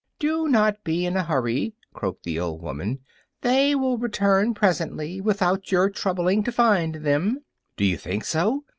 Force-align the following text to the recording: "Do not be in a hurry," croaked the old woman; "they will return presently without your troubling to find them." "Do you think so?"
"Do 0.17 0.47
not 0.47 0.83
be 0.83 1.05
in 1.05 1.15
a 1.15 1.21
hurry," 1.21 1.75
croaked 1.93 2.23
the 2.23 2.39
old 2.39 2.59
woman; 2.63 3.01
"they 3.41 3.75
will 3.75 3.99
return 3.99 4.55
presently 4.55 5.21
without 5.21 5.71
your 5.71 5.91
troubling 5.91 6.43
to 6.45 6.51
find 6.51 6.95
them." 7.05 7.43
"Do 7.77 7.85
you 7.85 7.97
think 7.97 8.25
so?" 8.25 8.63